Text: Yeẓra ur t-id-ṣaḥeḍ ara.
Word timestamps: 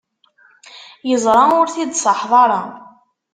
Yeẓra 1.09 1.43
ur 1.59 1.67
t-id-ṣaḥeḍ 1.69 2.31
ara. 2.43 2.61